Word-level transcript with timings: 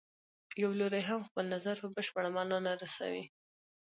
یو 0.61 0.71
لوری 0.79 1.01
هم 1.09 1.19
خپل 1.27 1.45
نظر 1.55 1.75
په 1.83 1.87
بشپړه 1.95 2.29
معنا 2.35 2.57
نه 2.65 2.73
رسوي. 2.81 3.23